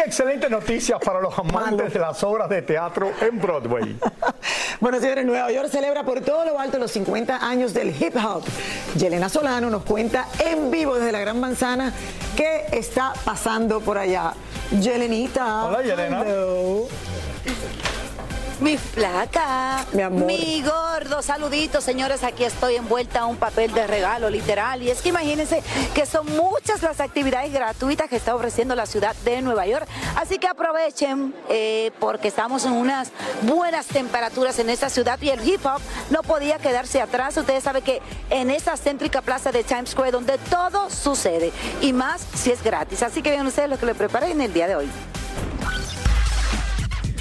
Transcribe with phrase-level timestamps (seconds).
[0.00, 3.96] Hay excelentes noticias para los amantes de las obras de teatro en Broadway.
[4.80, 8.42] Bueno, señores, Nueva York celebra por todo lo alto los 50 años del hip hop.
[8.96, 11.92] Yelena Solano nos cuenta en vivo desde la Gran Manzana
[12.34, 14.32] qué está pasando por allá.
[14.80, 15.66] Yelenita.
[15.66, 16.22] Hola, Yelena.
[16.22, 16.88] hello.
[18.60, 20.26] Mi flaca, Mi amor.
[20.26, 25.00] mi gordo, saluditos señores, aquí estoy envuelta a un papel de regalo literal y es
[25.00, 25.62] que imagínense
[25.94, 30.38] que son muchas las actividades gratuitas que está ofreciendo la ciudad de Nueva York, así
[30.38, 33.12] que aprovechen eh, porque estamos en unas
[33.42, 37.82] buenas temperaturas en esta ciudad y el hip hop no podía quedarse atrás, ustedes saben
[37.82, 41.50] que en esa céntrica plaza de Times Square donde todo sucede
[41.80, 44.52] y más si es gratis, así que vean ustedes lo que le preparé en el
[44.52, 44.90] día de hoy.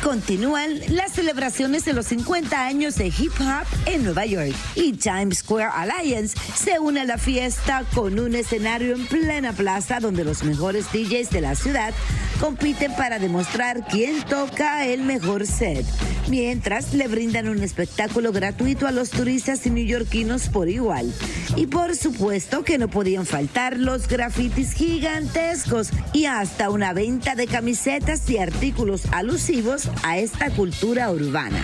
[0.09, 5.37] Continúan las celebraciones de los 50 años de hip hop en Nueva York y Times
[5.37, 10.43] Square Alliance se une a la fiesta con un escenario en plena plaza donde los
[10.43, 11.93] mejores DJs de la ciudad
[12.39, 15.85] compiten para demostrar quién toca el mejor set,
[16.29, 21.13] mientras le brindan un espectáculo gratuito a los turistas y neoyorquinos por igual.
[21.55, 27.45] Y por supuesto que no podían faltar los grafitis gigantescos y hasta una venta de
[27.45, 31.63] camisetas y artículos alusivos a esta cultura urbana.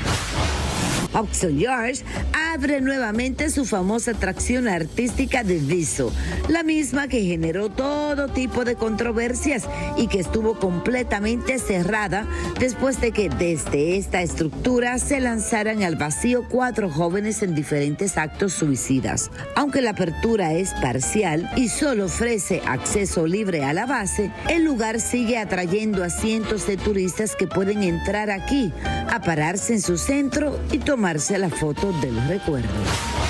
[1.15, 2.03] Oxon Yards
[2.33, 6.11] abre nuevamente su famosa atracción artística de Viso,
[6.49, 9.63] la misma que generó todo tipo de controversias
[9.97, 12.27] y que estuvo completamente cerrada
[12.59, 18.53] después de que desde esta estructura se lanzaran al vacío cuatro jóvenes en diferentes actos
[18.53, 19.31] suicidas.
[19.55, 24.99] Aunque la apertura es parcial y solo ofrece acceso libre a la base, el lugar
[24.99, 28.73] sigue atrayendo a cientos de turistas que pueden entrar aquí,
[29.11, 33.24] a pararse en su centro y tomarse la foto del recuerdo.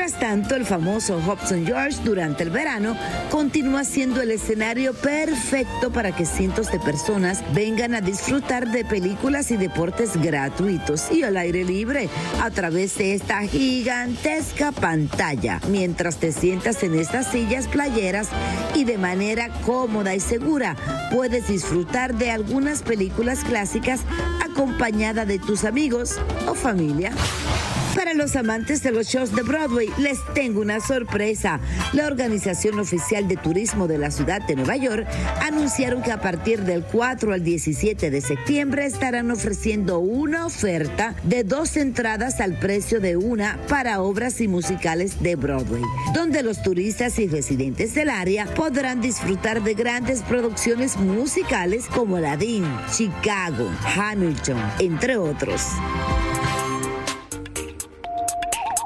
[0.00, 2.96] Mientras tanto, el famoso Hobson George durante el verano
[3.30, 9.50] continúa siendo el escenario perfecto para que cientos de personas vengan a disfrutar de películas
[9.50, 12.08] y deportes gratuitos y al aire libre
[12.40, 18.30] a través de esta gigantesca pantalla, mientras te sientas en estas sillas playeras
[18.74, 20.76] y de manera cómoda y segura
[21.12, 24.00] puedes disfrutar de algunas películas clásicas
[24.42, 26.18] acompañada de tus amigos
[26.48, 27.12] o familia.
[28.10, 31.60] Para los amantes de los shows de Broadway, les tengo una sorpresa.
[31.92, 35.06] La Organización Oficial de Turismo de la Ciudad de Nueva York
[35.40, 41.44] anunciaron que a partir del 4 al 17 de septiembre estarán ofreciendo una oferta de
[41.44, 45.82] dos entradas al precio de una para obras y musicales de Broadway,
[46.12, 52.64] donde los turistas y residentes del área podrán disfrutar de grandes producciones musicales como Aladdin,
[52.92, 55.62] Chicago, Hamilton, entre otros.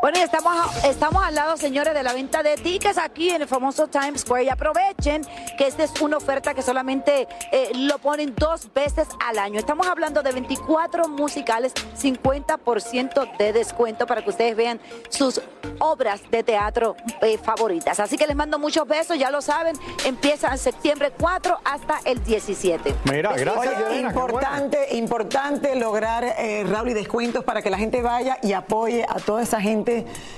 [0.04, 3.48] Bueno, y estamos, estamos al lado, señores, de la venta de tickets aquí en el
[3.48, 4.44] famoso Times Square.
[4.44, 5.22] Y aprovechen
[5.56, 9.58] que esta es una oferta que solamente eh, lo ponen dos veces al año.
[9.58, 14.78] Estamos hablando de 24 musicales, 50% de descuento para que ustedes vean
[15.08, 15.40] sus
[15.78, 17.98] obras de teatro eh, favoritas.
[17.98, 19.74] Así que les mando muchos besos, ya lo saben,
[20.04, 22.94] empieza en septiembre 4 hasta el 17.
[23.10, 23.56] Mira, gracias.
[23.56, 24.34] Oye, Yelena, qué bueno.
[24.34, 29.14] importante, importante lograr, eh, Raúl, y descuentos para que la gente vaya y apoye a
[29.14, 29.93] toda esa gente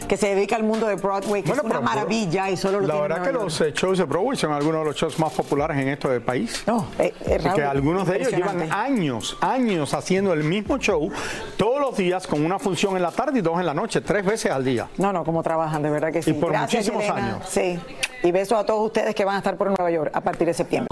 [0.09, 2.87] que se dedica al mundo de Broadway, que Bueno, es una maravilla y solo lo
[2.87, 5.89] La verdad que los shows de Broadway son algunos de los shows más populares en
[5.89, 6.63] esto del país.
[6.67, 11.11] No, eh, eh, Raúl, que algunos de ellos llevan años, años haciendo el mismo show
[11.57, 14.25] todos los días con una función en la tarde y dos en la noche, tres
[14.25, 14.89] veces al día.
[14.99, 16.31] No, no, como trabajan, de verdad que sí.
[16.31, 17.47] Y por muchísimos años.
[17.49, 17.79] Sí.
[18.23, 20.55] Y besos a todos ustedes que van a estar por Nueva York a partir de
[20.55, 20.89] septiembre.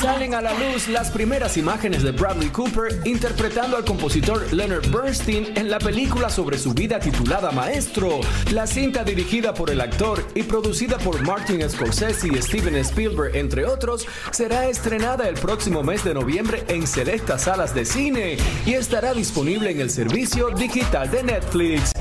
[0.00, 5.56] Salen a la luz las primeras imágenes de Bradley Cooper interpretando al compositor Leonard Bernstein
[5.56, 8.20] en la película sobre su vida titulada Maestro.
[8.52, 13.64] La cinta dirigida por el actor y producida por Martin Scorsese y Steven Spielberg, entre
[13.64, 18.36] otros, será estrenada el próximo mes de noviembre en selectas salas de cine
[18.66, 21.95] y estará disponible en el servicio digital de Netflix.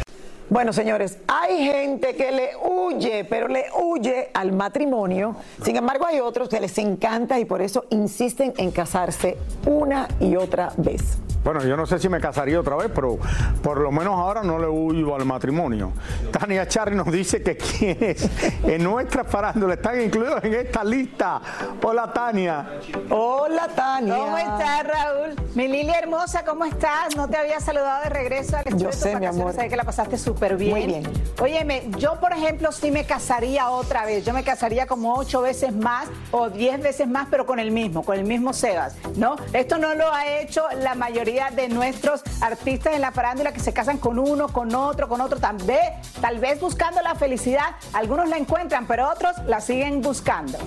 [0.48, 5.36] Bueno, señores, hay gente que le huye, pero le huye al matrimonio.
[5.64, 10.36] Sin embargo, hay otros que les encanta y por eso insisten en casarse una y
[10.36, 11.18] otra vez.
[11.46, 13.20] Bueno, yo no sé si me casaría otra vez, pero
[13.62, 15.92] por lo menos ahora no le huyo al matrimonio.
[16.32, 18.28] Tania Charri nos dice que quienes
[18.64, 21.40] en nuestra farándula están incluidos en esta lista.
[21.84, 22.80] Hola, Tania.
[23.12, 24.16] Hola, Tania.
[24.16, 25.36] ¿Cómo estás, Raúl?
[25.54, 27.16] Mi Lilia hermosa, ¿cómo estás?
[27.16, 29.54] No te había saludado de regreso al estudio Yo de tus sé, mi amor.
[29.54, 30.72] Sabes que la pasaste súper bien.
[30.72, 31.04] Muy bien.
[31.40, 34.26] Óyeme, yo, por ejemplo, sí me casaría otra vez.
[34.26, 38.04] Yo me casaría como ocho veces más o diez veces más, pero con el mismo,
[38.04, 39.36] con el mismo Sebas, ¿no?
[39.54, 43.74] Esto no lo ha hecho la mayoría de nuestros artistas en la farándula que se
[43.74, 45.40] casan con uno, con otro, con otro.
[45.40, 45.80] Tal vez,
[46.22, 47.76] tal vez buscando la felicidad.
[47.94, 50.58] Algunos la encuentran, pero otros la siguen buscando.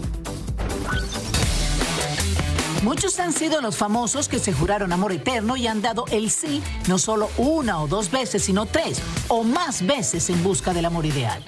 [2.83, 6.63] Muchos han sido los famosos que se juraron amor eterno y han dado el sí
[6.87, 11.05] no solo una o dos veces, sino tres o más veces en busca del amor
[11.05, 11.43] ideal.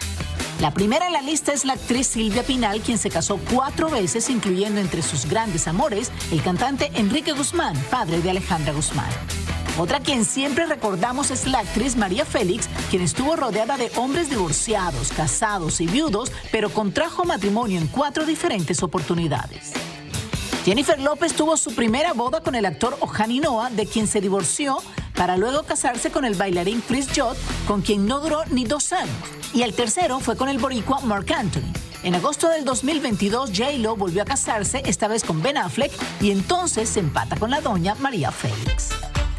[0.60, 4.28] La primera en la lista es la actriz Silvia Pinal, quien se casó cuatro veces,
[4.28, 9.08] incluyendo entre sus grandes amores el cantante Enrique Guzmán, padre de Alejandra Guzmán.
[9.78, 15.12] Otra quien siempre recordamos es la actriz María Félix, quien estuvo rodeada de hombres divorciados,
[15.12, 19.72] casados y viudos, pero contrajo matrimonio en cuatro diferentes oportunidades.
[20.66, 24.76] Jennifer López tuvo su primera boda con el actor Ohani Noah, de quien se divorció
[25.20, 27.36] para luego casarse con el bailarín Chris Judd,
[27.66, 29.12] con quien no duró ni dos años.
[29.52, 31.70] Y el tercero fue con el boricua Mark Anthony.
[32.02, 36.88] En agosto del 2022, J-Lo volvió a casarse, esta vez con Ben Affleck, y entonces
[36.88, 38.88] se empata con la doña María Félix.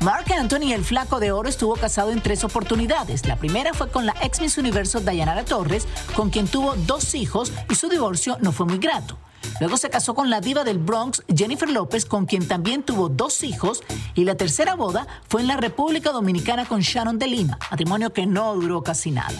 [0.01, 3.25] Mark Anthony, el flaco de oro, estuvo casado en tres oportunidades.
[3.25, 7.51] La primera fue con la ex Miss Universo Dayanara Torres, con quien tuvo dos hijos
[7.71, 9.17] y su divorcio no fue muy grato.
[9.59, 13.43] Luego se casó con la diva del Bronx, Jennifer López, con quien también tuvo dos
[13.43, 13.83] hijos.
[14.15, 18.25] Y la tercera boda fue en la República Dominicana con Shannon de Lima, matrimonio que
[18.25, 19.39] no duró casi nada.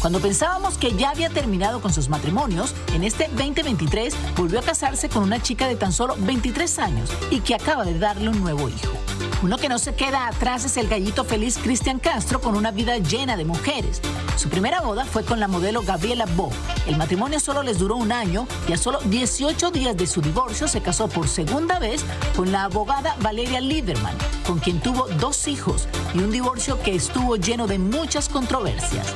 [0.00, 5.08] Cuando pensábamos que ya había terminado con sus matrimonios, en este 2023 volvió a casarse
[5.08, 8.68] con una chica de tan solo 23 años y que acaba de darle un nuevo
[8.68, 8.92] hijo.
[9.40, 12.98] Uno que no se queda atrás es el gallito feliz Cristian Castro con una vida
[12.98, 14.00] llena de mujeres.
[14.36, 16.50] Su primera boda fue con la modelo Gabriela Bo.
[16.88, 20.66] El matrimonio solo les duró un año y a solo 18 días de su divorcio
[20.66, 22.04] se casó por segunda vez
[22.34, 27.36] con la abogada Valeria Lieberman, con quien tuvo dos hijos y un divorcio que estuvo
[27.36, 29.06] lleno de muchas controversias.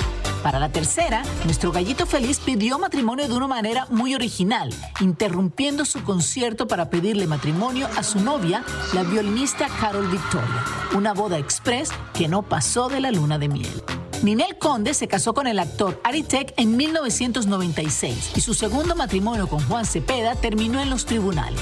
[0.42, 6.02] Para la tercera, nuestro gallito feliz pidió matrimonio de una manera muy original, interrumpiendo su
[6.02, 10.64] concierto para pedirle matrimonio a su novia, la violinista Carol Victoria.
[10.94, 13.82] Una boda express que no pasó de la luna de miel.
[14.24, 19.48] Ninel Conde se casó con el actor Ari Tech en 1996 y su segundo matrimonio
[19.48, 21.60] con Juan Cepeda terminó en los tribunales.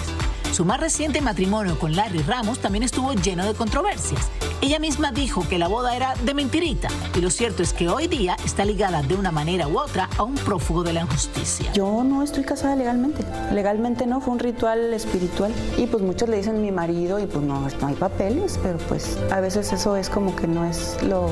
[0.52, 4.28] Su más reciente matrimonio con Larry Ramos también estuvo lleno de controversias.
[4.62, 8.08] Ella misma dijo que la boda era de mentirita y lo cierto es que hoy
[8.08, 11.72] día está ligada de una manera u otra a un prófugo de la injusticia.
[11.72, 13.24] Yo no estoy casada legalmente.
[13.52, 15.50] Legalmente no, fue un ritual espiritual.
[15.78, 19.16] Y pues muchos le dicen mi marido y pues no, no hay papeles, pero pues
[19.30, 21.30] a veces eso es como que no es lo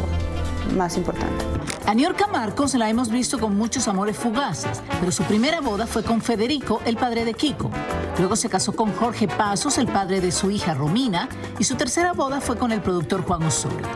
[0.77, 1.45] más importante.
[1.87, 6.03] A Niorca Marcos la hemos visto con muchos amores fugaces, pero su primera boda fue
[6.03, 7.71] con Federico, el padre de Kiko.
[8.19, 12.13] Luego se casó con Jorge Pasos, el padre de su hija Romina, y su tercera
[12.13, 13.87] boda fue con el productor Juan Osorio.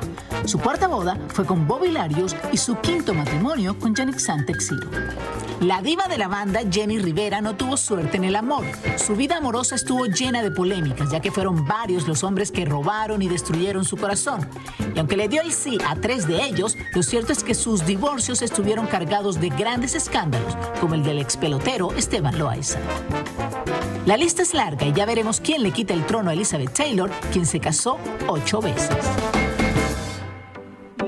[0.46, 4.88] Su cuarta boda fue con Bobby Larios y su quinto matrimonio con Yannick Santexiro.
[5.60, 8.64] La diva de la banda, Jenny Rivera, no tuvo suerte en el amor.
[8.96, 13.22] Su vida amorosa estuvo llena de polémicas, ya que fueron varios los hombres que robaron
[13.22, 14.48] y destruyeron su corazón.
[14.94, 17.86] Y aunque le dio el sí a tres de ellos, lo cierto es que sus
[17.86, 22.78] divorcios estuvieron cargados de grandes escándalos, como el del ex pelotero Esteban Loaiza.
[24.04, 27.10] La lista es larga y ya veremos quién le quita el trono a Elizabeth Taylor,
[27.32, 28.90] quien se casó ocho veces.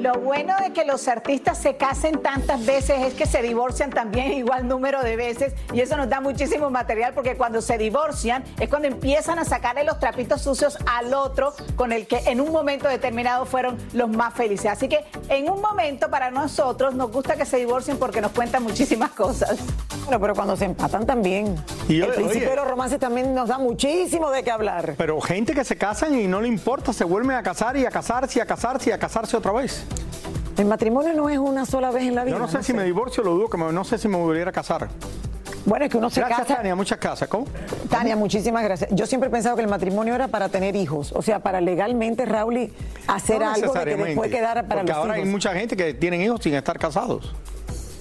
[0.05, 4.33] Lo bueno de que los artistas se casen tantas veces es que se divorcian también
[4.35, 8.69] igual número de veces y eso nos da muchísimo material porque cuando se divorcian es
[8.69, 12.87] cuando empiezan a sacarle los trapitos sucios al otro con el que en un momento
[12.87, 14.67] determinado fueron los más felices.
[14.71, 18.63] Así que en un momento para nosotros nos gusta que se divorcien porque nos cuentan
[18.63, 19.57] muchísimas cosas.
[20.05, 21.57] Bueno, pero cuando se empatan también.
[21.89, 22.51] Y yo- el principio oye.
[22.51, 24.97] de los romances también nos da muchísimo de qué hablar.
[24.99, 27.91] Pero gente que se casan y no le importa, se vuelven a casar y a
[27.91, 29.83] casarse y a casarse y a casarse otra vez.
[30.57, 32.37] El matrimonio no es una sola vez en la vida.
[32.37, 34.51] Yo no sé si me divorcio, lo dudo, que me- no sé si me volviera
[34.51, 34.89] a casar.
[35.67, 36.57] Bueno, es que uno se Gracias, casa.
[36.57, 37.27] Tania, muchas casas.
[37.29, 37.47] ¿Cómo?
[37.89, 38.91] Tania, muchísimas gracias.
[38.93, 41.11] Yo siempre he pensado que el matrimonio era para tener hijos.
[41.13, 42.73] O sea, para legalmente, Raúl, y
[43.09, 45.27] hacer No algo de que después quedara para Porque los ahora hijos.
[45.27, 47.35] hay mucha gente que tienen hijos sin estar casados.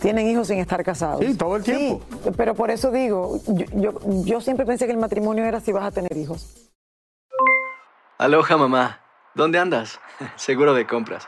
[0.01, 1.23] Tienen hijos sin estar casados.
[1.25, 2.01] Sí, todo el tiempo.
[2.25, 3.93] Sí, pero por eso digo, yo, yo,
[4.25, 6.69] yo siempre pensé que el matrimonio era si vas a tener hijos.
[8.17, 9.00] Aloha mamá,
[9.35, 10.00] ¿dónde andas?
[10.35, 11.27] Seguro de compras.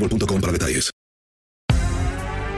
[0.00, 0.90] boostmobile.com para detalles.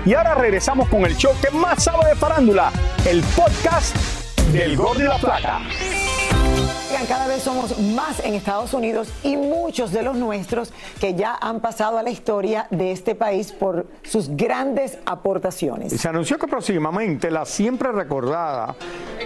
[0.05, 2.73] Y ahora regresamos con el show que más sabe de farándula,
[3.07, 3.97] el podcast
[4.53, 5.61] del Gol de la Plata.
[7.09, 11.61] Cada vez somos más en Estados Unidos y muchos de los nuestros que ya han
[11.61, 15.93] pasado a la historia de este país por sus grandes aportaciones.
[15.93, 18.77] Y se anunció que próximamente la siempre recordada,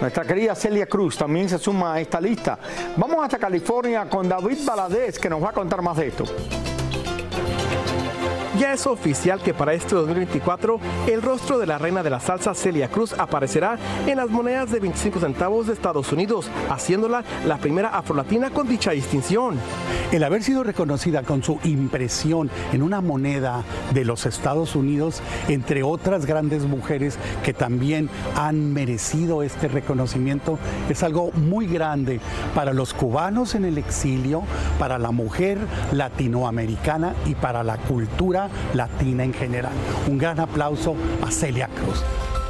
[0.01, 2.57] nuestra querida Celia Cruz, también se suma a esta lista.
[2.97, 6.25] Vamos hasta California con David Baladez, que nos va a contar más de esto.
[8.59, 12.55] Ya es oficial que para este 2024 el rostro de la reina de la salsa
[12.55, 17.89] Celia Cruz aparecerá en las monedas de 25 centavos de Estados Unidos, haciéndola la primera
[17.89, 19.57] afrolatina con dicha distinción.
[20.11, 25.83] El haber sido reconocida con su impresión en una moneda de los Estados Unidos, entre
[25.83, 30.57] otras grandes mujeres que también han merecido este reconocimiento,
[30.89, 32.19] es algo muy grande
[32.55, 34.41] para los cubanos en el exilio,
[34.79, 35.59] para la mujer
[35.91, 39.73] latinoamericana y para la cultura latina en general.
[40.07, 42.03] Un gran aplauso a Celia Cruz.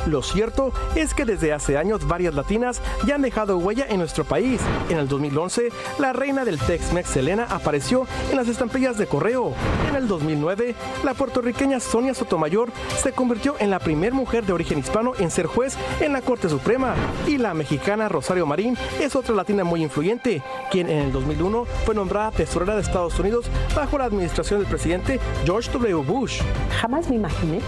[0.08, 4.24] Lo cierto es que desde hace años varias latinas ya han dejado huella en nuestro
[4.24, 4.62] país.
[4.90, 9.54] En el 2011, la reina del Tex-Mex Selena apareció en las estampillas de correo.
[9.90, 12.70] En el 2009, la puertorriqueña Sonia Sotomayor
[13.02, 16.48] se convirtió en la primera mujer de origen hispano en ser juez en la Corte
[16.48, 16.96] Suprema.
[17.28, 21.94] Y la mexicana Rosario Marín es otra latina muy influyente, quien en el 2001 fue
[21.94, 25.96] nombrada tesorera de Estados Unidos bajo la administración del presidente George W.
[25.96, 26.42] Bush.
[26.80, 27.60] Jamás me imaginé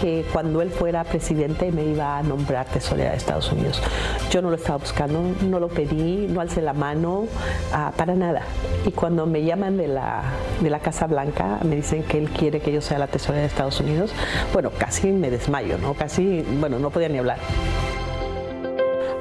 [0.00, 3.82] que cuando él fuera presidente me iba a nombrar tesorera de Estados Unidos.
[4.30, 7.26] Yo no lo estaba buscando, no lo pedí, no alcé la mano,
[7.72, 8.42] ah, para nada.
[8.86, 10.22] Y cuando me llaman de la,
[10.60, 13.48] de la Casa Blanca, me dicen que él quiere que yo sea la tesorera de
[13.48, 14.12] Estados Unidos,
[14.52, 15.94] bueno, casi me desmayo, ¿no?
[15.94, 17.38] Casi, bueno, no podía ni hablar.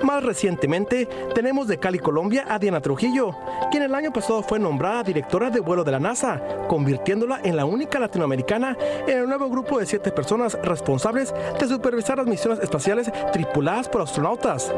[0.06, 3.36] Más recientemente, tenemos de Cali, Colombia, a Diana Trujillo,
[3.72, 7.66] quien el año pasado fue nombrada directora de vuelo de la NASA, convirtiéndola en la
[7.66, 13.12] única latinoamericana en el nuevo grupo de siete personas responsables de supervisar las misiones espaciales
[13.34, 14.72] tripuladas por astronautas.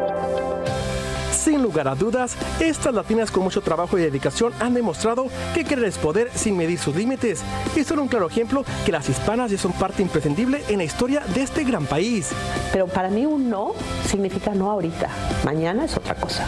[1.31, 5.85] Sin lugar a dudas, estas latinas con mucho trabajo y dedicación han demostrado que querer
[5.85, 7.41] es poder sin medir sus límites
[7.75, 11.23] y son un claro ejemplo que las hispanas ya son parte imprescindible en la historia
[11.33, 12.29] de este gran país.
[12.71, 13.73] Pero para mí un no
[14.05, 15.09] significa no ahorita,
[15.43, 16.45] mañana es otra cosa.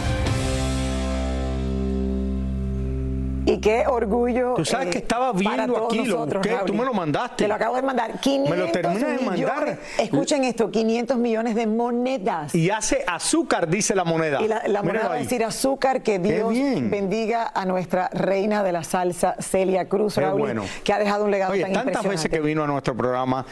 [3.60, 4.54] Y qué orgullo.
[4.54, 7.44] Tú sabes eh, que estaba viendo aquí, lo busqué, tú me lo mandaste.
[7.44, 8.18] Te lo acabo de mandar.
[8.20, 9.78] 500 Me lo terminas de mandar.
[9.98, 12.54] Escuchen esto, 500 millones de monedas.
[12.54, 14.40] Y hace azúcar, dice la moneda.
[14.42, 18.72] Y la, la moneda va a decir azúcar, que Dios bendiga a nuestra reina de
[18.72, 20.64] la salsa, Celia Cruz, Raúl, bueno.
[20.84, 22.16] que ha dejado un legado Oye, tan tantas impresionante.
[22.16, 23.44] veces que vino a nuestro programa,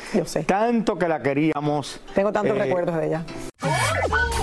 [0.46, 2.00] tanto que la queríamos.
[2.14, 3.22] Tengo tantos Eh, recuerdos de ella.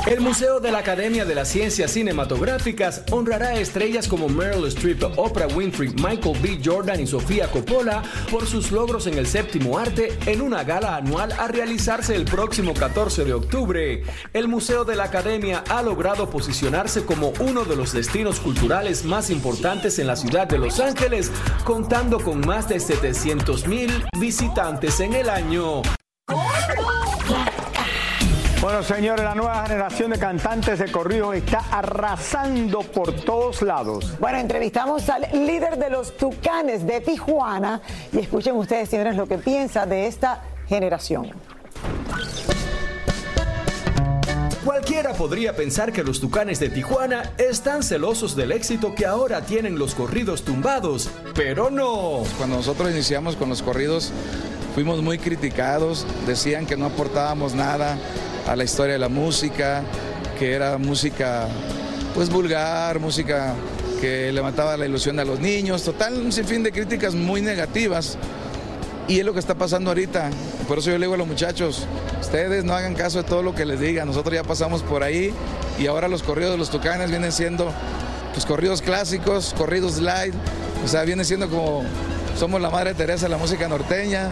[0.05, 5.01] El Museo de la Academia de las Ciencias Cinematográficas honrará a estrellas como Meryl Streep,
[5.17, 6.59] Oprah Winfrey, Michael B.
[6.63, 11.31] Jordan y Sofía Coppola por sus logros en el séptimo arte en una gala anual
[11.31, 14.03] a realizarse el próximo 14 de octubre.
[14.31, 19.31] El Museo de la Academia ha logrado posicionarse como uno de los destinos culturales más
[19.31, 21.31] importantes en la ciudad de Los Ángeles,
[21.63, 25.81] contando con más de 700 mil visitantes en el año.
[28.65, 34.17] Bueno, señores, la nueva generación de cantantes de corrido está arrasando por todos lados.
[34.19, 37.79] Bueno, entrevistamos al líder de los Tucanes de Tijuana
[38.11, 41.29] y escuchen ustedes, señores, lo que piensa de esta generación.
[44.65, 49.77] Cualquiera podría pensar que los Tucanes de Tijuana están celosos del éxito que ahora tienen
[49.77, 52.23] los corridos tumbados, pero no.
[52.39, 54.11] Cuando nosotros iniciamos con los corridos,
[54.73, 57.95] fuimos muy criticados, decían que no aportábamos nada
[58.47, 59.83] a la historia de la música,
[60.37, 61.47] que era música
[62.13, 63.53] pues vulgar, música
[63.99, 68.17] que levantaba la ilusión a los niños, total, un sinfín de críticas muy negativas.
[69.07, 70.29] Y es lo que está pasando ahorita.
[70.67, 71.85] Por eso yo le digo a los muchachos,
[72.19, 74.03] ustedes no hagan caso de todo lo que les diga.
[74.05, 75.31] Nosotros ya pasamos por ahí
[75.77, 77.71] y ahora los corridos de los tucanes vienen siendo
[78.33, 80.33] pues corridos clásicos, corridos light.
[80.83, 81.83] O sea, viene siendo como
[82.37, 84.29] somos la madre Teresa de la música norteña.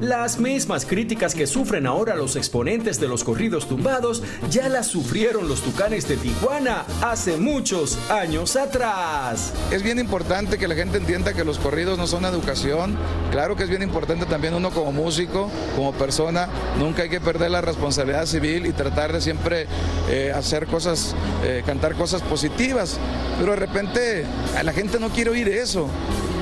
[0.00, 5.48] Las mismas críticas que sufren ahora los exponentes de los corridos tumbados ya las sufrieron
[5.48, 9.52] los Tucanes de Tijuana hace muchos años atrás.
[9.72, 12.96] Es bien importante que la gente entienda que los corridos no son educación.
[13.32, 17.50] Claro que es bien importante también uno como músico, como persona, nunca hay que perder
[17.50, 19.66] la responsabilidad civil y tratar de siempre
[20.08, 22.98] eh, hacer cosas, eh, cantar cosas positivas.
[23.40, 24.24] Pero de repente
[24.56, 25.88] a la gente no quiere oír eso,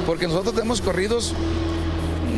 [0.07, 1.35] porque nosotros tenemos corridos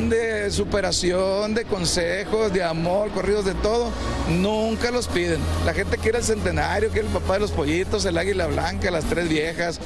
[0.08, 3.90] de superación, de consejos, de amor, corridos de todo,
[4.28, 5.40] nunca los piden.
[5.64, 9.04] La gente quiere el centenario, quiere el papá de los pollitos, el águila blanca, las
[9.04, 9.80] tres viejas.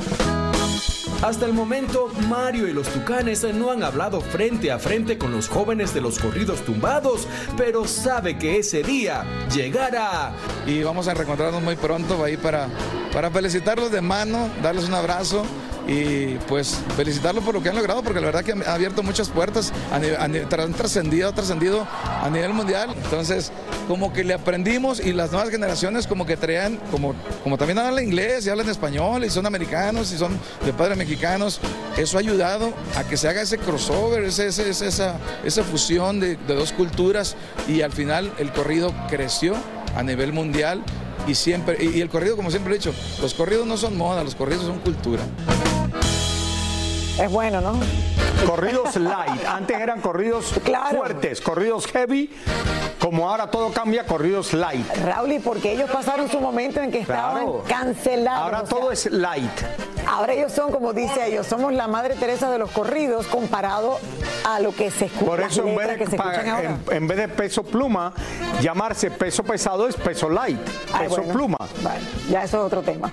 [1.22, 5.48] Hasta el momento, Mario y los Tucanes no han hablado frente a frente con los
[5.48, 10.32] jóvenes de los corridos tumbados, pero sabe que ese día llegará.
[10.66, 12.68] Y vamos a reencontrarnos muy pronto ahí para,
[13.12, 15.44] para felicitarlos de mano, darles un abrazo
[15.88, 19.28] y pues felicitarlos por lo que han logrado, porque la verdad que han abierto muchas
[19.28, 21.86] puertas, han, han- trascendido, trascendido
[22.22, 22.94] a nivel mundial.
[23.04, 23.50] Entonces,
[23.88, 28.04] como que le aprendimos y las nuevas generaciones como que traían, como, como también hablan
[28.04, 31.60] inglés y hablan español y son americanos y son de padres mexicanos,
[31.96, 36.36] eso ha ayudado a que se haga ese crossover, ese, ese- esa, esa fusión de,
[36.36, 37.34] de dos culturas
[37.68, 39.54] y al final el corrido creció
[39.96, 40.82] a nivel mundial
[41.26, 44.34] y siempre, y el corrido como siempre he dicho, los corridos no son moda, los
[44.34, 45.22] corridos son cultura.
[47.22, 47.74] Es bueno, ¿no?
[48.46, 49.44] Corridos light.
[49.46, 50.52] Antes eran corridos
[50.90, 52.30] fuertes, corridos heavy.
[52.98, 54.87] Como ahora todo cambia, corridos light.
[55.04, 57.64] Raúl, y porque ellos pasaron su momento en que estaban Claro.
[57.68, 58.42] cancelados.
[58.44, 59.50] Ahora o sea, todo es light.
[60.06, 63.98] Ahora ellos son, como dice ellos, somos la madre Teresa de los corridos comparado
[64.44, 65.24] a lo que se escucha.
[65.26, 68.12] Por eso en vez, de, pa- en, en vez de peso pluma,
[68.61, 70.58] llamarse peso pesado es peso light.
[70.92, 71.32] Ay, Peso bueno.
[71.32, 71.58] pluma.
[72.30, 73.12] Ya eso es otro tema.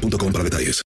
[0.00, 0.85] boostmobile.com para detalles.